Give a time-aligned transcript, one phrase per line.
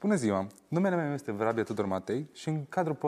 [0.00, 0.46] Bună ziua!
[0.68, 2.98] Numele meu este Vrabia Tudor Matei și în cadrul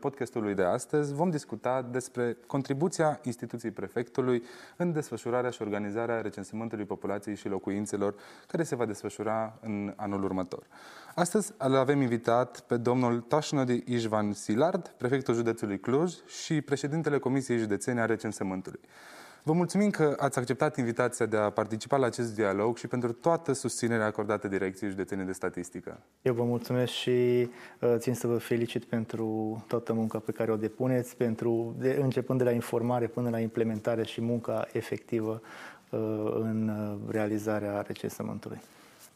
[0.00, 4.42] podcastului de astăzi vom discuta despre contribuția instituției prefectului
[4.76, 8.14] în desfășurarea și organizarea recensământului populației și locuințelor
[8.46, 10.66] care se va desfășura în anul următor.
[11.14, 17.58] Astăzi îl avem invitat pe domnul Tașnodi Ișvan Silard, prefectul județului Cluj și președintele Comisiei
[17.58, 18.80] Județene a Recensământului.
[19.46, 23.52] Vă mulțumim că ați acceptat invitația de a participa la acest dialog și pentru toată
[23.52, 26.00] susținerea acordată Direcției Județene de Statistică.
[26.22, 27.10] Eu vă mulțumesc și
[27.80, 32.38] uh, țin să vă felicit pentru toată munca pe care o depuneți, pentru, de, începând
[32.38, 35.40] de la informare până la implementare și munca efectivă
[35.90, 36.00] uh,
[36.34, 38.60] în uh, realizarea recensământului.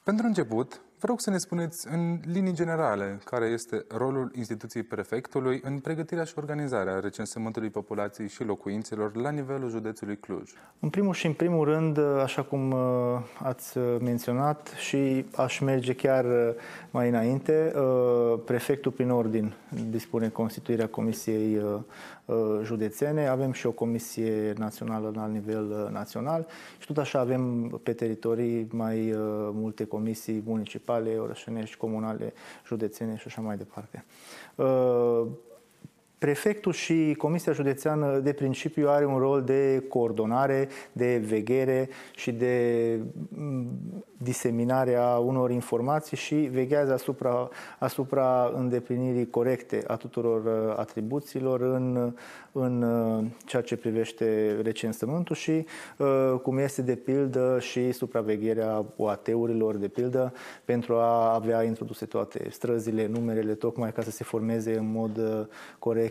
[0.03, 5.61] Pentru început, Vă rog să ne spuneți în linii generale care este rolul instituției prefectului
[5.65, 10.53] în pregătirea și organizarea recensământului populației și locuințelor la nivelul județului Cluj.
[10.81, 12.79] În primul și în primul rând, așa cum uh,
[13.43, 16.55] ați menționat și aș merge chiar uh,
[16.91, 19.53] mai înainte, uh, prefectul prin ordin
[19.91, 21.61] dispune constituirea Comisiei
[22.63, 26.47] județene, avem și o comisie națională la nivel național
[26.79, 29.15] și tot așa avem pe teritorii mai
[29.53, 32.33] multe comisii municipale municipale, orășănești, comunale,
[32.67, 34.05] județene și așa mai departe.
[36.19, 42.33] Uh, prefectul și Comisia Județeană de principiu are un rol de coordonare, de veghere și
[42.33, 43.67] de mm,
[44.17, 52.13] diseminarea unor informații și veghează asupra, asupra îndeplinirii corecte a tuturor uh, atribuțiilor în,
[52.53, 55.67] în uh, ceea ce privește recensământul și
[55.99, 60.33] uh, cum este de pildă și supravegherea OAT-urilor de pildă
[60.65, 65.21] pentru a avea introduse toate străzile, numerele, tocmai ca să se formeze în mod
[65.79, 66.08] corect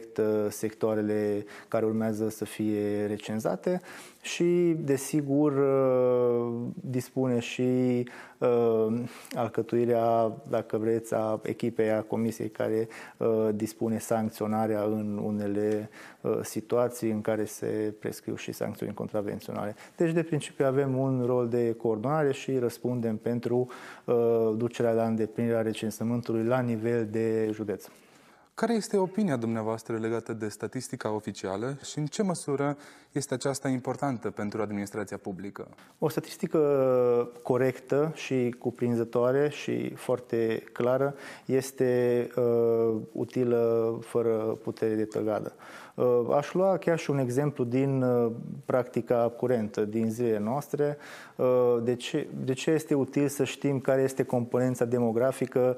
[0.49, 3.81] sectoarele care urmează să fie recenzate
[4.27, 8.03] și, desigur, uh, dispune și
[8.37, 15.89] uh, alcătuirea, dacă vreți, a echipei a comisiei care uh, dispune sancționarea în unele
[16.41, 19.75] situații în care se prescriu și sancțiuni contravenționale.
[19.97, 23.67] Deci, de principiu, avem un rol de coordonare și răspundem pentru
[24.55, 27.87] ducerea la îndeplinirea recensământului la nivel de județ.
[28.59, 32.77] Care este opinia dumneavoastră legată de statistica oficială și în ce măsură
[33.11, 35.67] este aceasta importantă pentru administrația publică?
[35.99, 36.59] O statistică
[37.43, 45.55] corectă și cuprinzătoare și foarte clară este uh, utilă fără putere de tăgadă.
[45.97, 48.31] Uh, aș lua chiar și un exemplu din uh,
[48.65, 50.97] practica curentă, din zilele noastre.
[51.35, 55.77] Uh, de ce, de ce este util să știm care este componența demografică,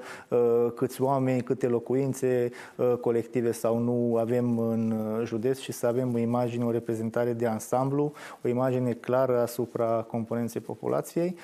[0.74, 2.50] câți oameni, câte locuințe
[3.00, 4.94] colective sau nu avem în
[5.24, 8.12] județ și să avem o imagine, o reprezentare de ansamblu,
[8.44, 11.36] o imagine clară asupra componenței populației.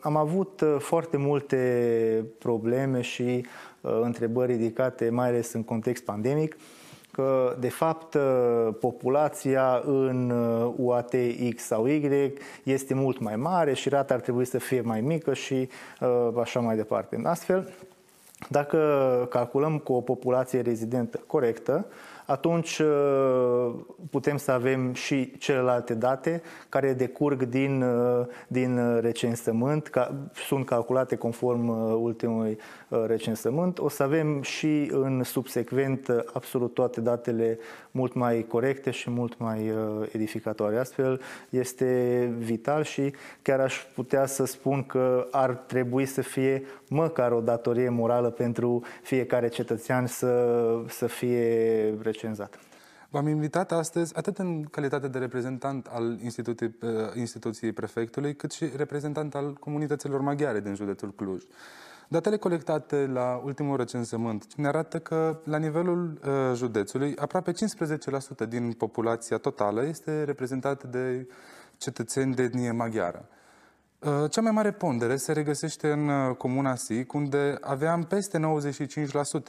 [0.00, 3.46] Am avut foarte multe probleme și
[3.80, 6.56] întrebări ridicate, mai ales în context pandemic
[7.12, 11.14] că, de fapt, uh, populația în uh, UAT
[11.54, 15.34] X sau Y este mult mai mare și rata ar trebui să fie mai mică
[15.34, 15.68] și
[16.00, 17.20] uh, așa mai departe.
[17.24, 17.68] Astfel,
[18.48, 18.78] dacă
[19.30, 21.86] calculăm cu o populație rezidentă corectă,
[22.26, 23.74] atunci uh,
[24.10, 31.16] putem să avem și celelalte date care decurg din, uh, din recensământ, ca, sunt calculate
[31.16, 32.58] conform uh, ultimului
[33.06, 33.78] recensământ.
[33.78, 37.58] O să avem și în subsecvent absolut toate datele
[37.90, 39.72] mult mai corecte și mult mai
[40.12, 40.78] edificatoare.
[40.78, 47.32] Astfel este vital și chiar aș putea să spun că ar trebui să fie măcar
[47.32, 50.58] o datorie morală pentru fiecare cetățean să,
[50.88, 52.58] să fie recenzat.
[53.10, 58.70] V-am invitat astăzi atât în calitate de reprezentant al instituției, uh, instituției prefectului, cât și
[58.76, 61.42] reprezentant al comunităților maghiare din județul Cluj.
[62.08, 68.72] Datele colectate la ultimul recensământ ne arată că la nivelul uh, județului aproape 15% din
[68.72, 71.28] populația totală este reprezentată de
[71.76, 73.28] cetățeni de etnie maghiară.
[73.28, 73.41] Uh,
[74.30, 78.40] cea mai mare pondere se regăsește în uh, comuna SIC, unde aveam peste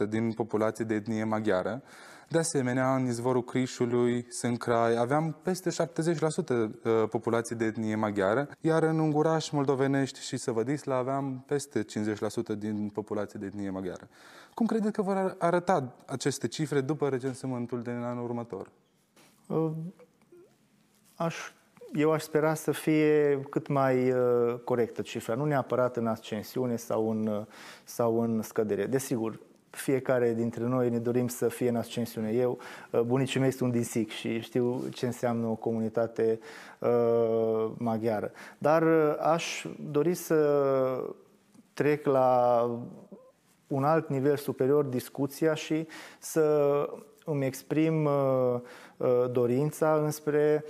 [0.05, 1.81] 95% din populație de etnie maghiară.
[2.29, 6.69] De asemenea, în izvorul Crișului, Sâncrai, aveam peste 70% uh,
[7.09, 11.85] populație de etnie maghiară, iar în Unguraș, Moldovenești și Săvădisla aveam peste
[12.55, 14.07] 50% din populație de etnie maghiară.
[14.53, 18.71] Cum credeți că vor arăta aceste cifre după recensământul din anul următor?
[21.15, 21.35] Aș
[21.93, 27.09] eu aș spera să fie cât mai uh, corectă cifra, nu neapărat în ascensiune sau
[27.09, 27.45] în, uh,
[27.83, 28.85] sau în scădere.
[28.85, 32.31] Desigur, fiecare dintre noi ne dorim să fie în ascensiune.
[32.31, 32.57] Eu,
[32.91, 36.39] uh, bunicii mei sunt din SIC și știu ce înseamnă o comunitate
[36.79, 38.31] uh, maghiară.
[38.57, 41.13] Dar uh, aș dori să
[41.73, 42.69] trec la
[43.67, 45.87] un alt nivel superior discuția și
[46.19, 46.69] să
[47.25, 48.59] îmi exprim uh,
[48.97, 50.65] uh, dorința înspre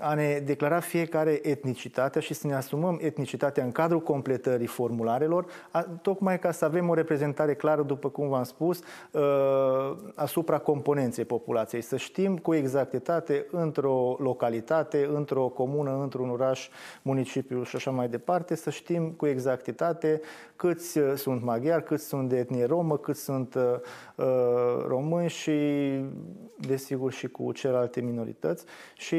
[0.00, 5.82] a ne declara fiecare etnicitatea și să ne asumăm etnicitatea în cadrul completării formularelor, a,
[5.82, 9.22] tocmai ca să avem o reprezentare clară, după cum v-am spus, uh,
[10.14, 11.82] asupra componenței populației.
[11.82, 16.68] Să știm cu exactitate într-o localitate, într-o comună, într-un oraș,
[17.02, 20.20] municipiu și așa mai departe, să știm cu exactitate
[20.56, 23.62] câți uh, sunt maghiari, câți sunt de etnie romă, câți sunt uh,
[24.14, 25.52] uh români și,
[26.56, 28.64] desigur, și cu celelalte minorități.
[28.94, 29.16] Și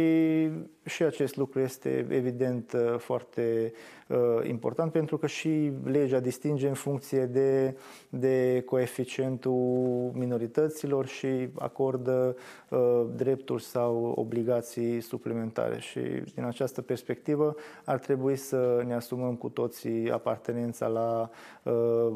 [0.88, 3.74] și acest lucru este evident uh, foarte
[4.08, 4.18] uh,
[4.48, 7.78] important pentru că și legea distinge în funcție de,
[8.10, 12.36] de coeficientul minorităților și acordă
[12.69, 15.80] uh, drepturi sau obligații suplimentare.
[15.80, 16.00] Și
[16.34, 17.56] din această perspectivă
[17.86, 21.30] ar trebui să ne asumăm cu toții apartenența la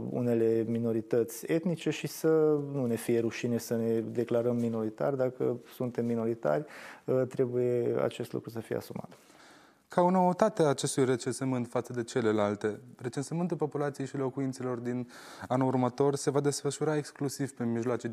[0.09, 5.17] unele minorități etnice și să nu ne fie rușine să ne declarăm minoritari.
[5.17, 6.65] Dacă suntem minoritari,
[7.27, 9.09] trebuie acest lucru să fie asumat.
[9.87, 15.09] Ca o noutate a acestui recensământ față de celelalte, recensământul populației și locuințelor din
[15.47, 18.09] anul următor se va desfășura exclusiv pe mijloace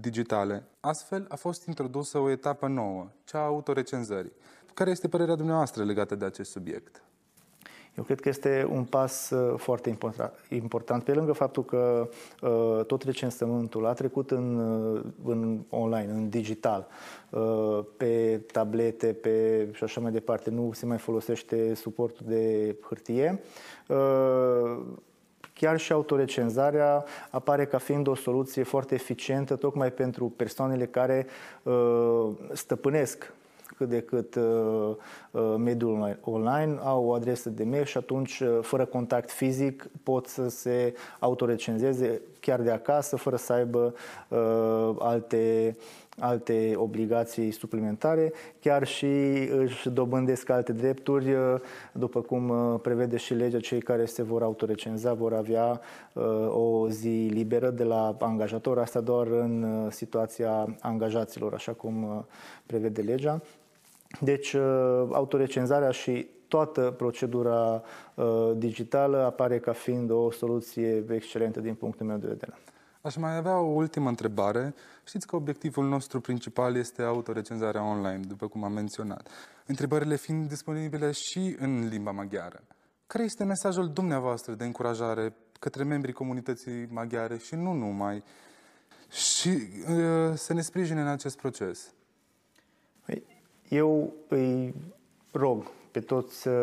[0.00, 0.66] digitale.
[0.80, 4.32] Astfel, a fost introdusă o etapă nouă, cea a autorecenzării.
[4.74, 7.02] Care este părerea dumneavoastră legată de acest subiect?
[7.96, 9.96] Eu cred că este un pas uh, foarte
[10.48, 12.08] important, pe lângă faptul că
[12.42, 16.86] uh, tot recensământul a trecut în, uh, în online, în digital,
[17.96, 23.42] pe tablete, pe și așa mai departe, nu se mai folosește suportul de hârtie.
[25.52, 31.26] Chiar și autorecenzarea apare ca fiind o soluție foarte eficientă tocmai pentru persoanele care
[32.52, 33.32] stăpânesc
[33.76, 34.96] cât de cât uh,
[35.30, 40.26] uh, mediul online, au o adresă de mail și atunci, uh, fără contact fizic, pot
[40.26, 43.94] să se autorecenzeze chiar de acasă, fără să aibă
[44.98, 45.76] alte
[46.18, 49.06] alte obligații suplimentare, chiar și
[49.58, 51.36] își dobândesc alte drepturi,
[51.92, 52.52] după cum
[52.82, 55.80] prevede și legea, cei care se vor autorecenza vor avea
[56.48, 62.26] o zi liberă de la angajator, asta doar în situația angajaților, așa cum
[62.66, 63.40] prevede legea.
[64.20, 64.62] Deci, uh,
[65.12, 67.82] autorecenzarea și toată procedura
[68.14, 72.54] uh, digitală apare ca fiind o soluție excelentă din punctul meu de vedere.
[73.00, 74.74] Aș mai avea o ultimă întrebare.
[75.04, 79.28] Știți că obiectivul nostru principal este autorecenzarea online, după cum am menționat.
[79.66, 82.62] Întrebările fiind disponibile și în limba maghiară.
[83.06, 88.22] Care este mesajul dumneavoastră de încurajare către membrii comunității maghiare și nu numai,
[89.10, 91.94] și uh, să ne sprijine în acest proces?
[93.68, 94.74] Eu îi
[95.30, 95.64] rog
[95.96, 96.54] pe toți uh,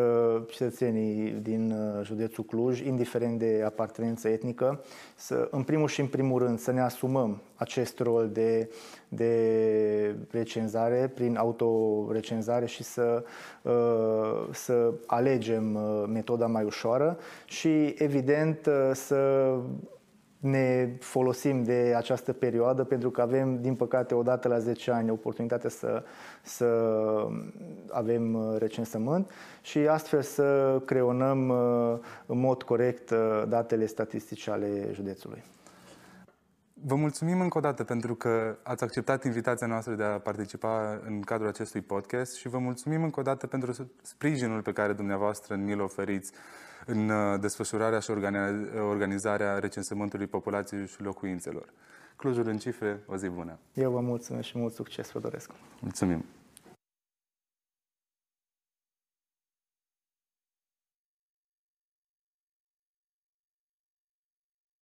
[0.50, 4.84] cetățenii din uh, județul Cluj, indiferent de apartenență etnică,
[5.16, 8.70] să, în primul și în primul rând, să ne asumăm acest rol de,
[9.08, 13.24] de recenzare prin autorecenzare și să,
[13.62, 15.64] uh, să alegem
[16.08, 19.50] metoda mai ușoară și, evident, să
[20.44, 25.70] ne folosim de această perioadă pentru că avem, din păcate, odată la 10 ani oportunitatea
[25.70, 26.02] să,
[26.42, 26.66] să
[27.90, 29.30] avem uh, recensământ
[29.62, 35.42] și astfel să creonăm uh, în mod corect uh, datele statistice ale județului.
[36.86, 41.20] Vă mulțumim încă o dată pentru că ați acceptat invitația noastră de a participa în
[41.20, 45.80] cadrul acestui podcast și vă mulțumim încă o dată pentru sprijinul pe care dumneavoastră ni-l
[45.80, 46.32] oferiți
[46.86, 48.10] în uh, desfășurarea și
[48.88, 51.72] organizarea recensământului populației și locuințelor.
[52.16, 53.58] Clujul în cifre, o zi bună!
[53.74, 55.50] Eu vă mulțumesc și mult succes vă doresc!
[55.80, 56.24] Mulțumim!